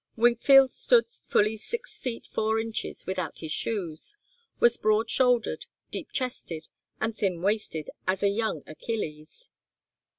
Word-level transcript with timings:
Wingfield 0.15 0.71
stood 0.71 1.05
fully 1.29 1.55
six 1.55 1.99
feet 1.99 2.25
four 2.25 2.59
inches 2.59 3.05
without 3.05 3.37
his 3.37 3.51
shoes, 3.51 4.17
was 4.59 4.75
broad 4.75 5.11
shouldered, 5.11 5.67
deep 5.91 6.11
chested, 6.11 6.69
and 6.99 7.15
thin 7.15 7.43
waisted 7.43 7.87
as 8.07 8.23
a 8.23 8.29
young 8.29 8.63
Achilles. 8.65 9.47